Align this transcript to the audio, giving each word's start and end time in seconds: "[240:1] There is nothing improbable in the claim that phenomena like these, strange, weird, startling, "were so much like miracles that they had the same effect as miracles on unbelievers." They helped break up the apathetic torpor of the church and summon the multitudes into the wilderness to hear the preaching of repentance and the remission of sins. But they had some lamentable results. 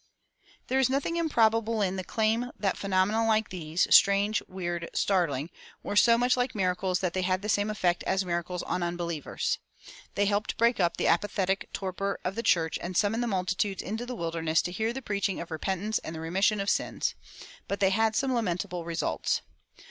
"[240:1] 0.63 0.67
There 0.69 0.79
is 0.79 0.89
nothing 0.89 1.15
improbable 1.15 1.81
in 1.83 1.95
the 1.95 2.03
claim 2.03 2.51
that 2.57 2.75
phenomena 2.75 3.23
like 3.27 3.49
these, 3.49 3.85
strange, 3.93 4.41
weird, 4.47 4.89
startling, 4.95 5.51
"were 5.83 5.95
so 5.95 6.17
much 6.17 6.35
like 6.35 6.55
miracles 6.55 7.01
that 7.01 7.13
they 7.13 7.21
had 7.21 7.43
the 7.43 7.47
same 7.49 7.69
effect 7.69 8.01
as 8.05 8.25
miracles 8.25 8.63
on 8.63 8.81
unbelievers." 8.81 9.59
They 10.15 10.25
helped 10.25 10.57
break 10.57 10.79
up 10.79 10.97
the 10.97 11.05
apathetic 11.05 11.69
torpor 11.71 12.19
of 12.25 12.33
the 12.33 12.41
church 12.41 12.79
and 12.81 12.97
summon 12.97 13.21
the 13.21 13.27
multitudes 13.27 13.83
into 13.83 14.07
the 14.07 14.15
wilderness 14.15 14.63
to 14.63 14.71
hear 14.71 14.91
the 14.91 15.03
preaching 15.03 15.39
of 15.39 15.51
repentance 15.51 15.99
and 15.99 16.15
the 16.15 16.19
remission 16.19 16.59
of 16.59 16.67
sins. 16.71 17.13
But 17.67 17.79
they 17.79 17.91
had 17.91 18.15
some 18.15 18.33
lamentable 18.33 18.83
results. 18.85 19.43